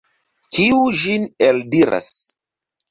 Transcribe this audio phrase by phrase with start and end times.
[0.57, 2.13] Kiu ĝin eldiras?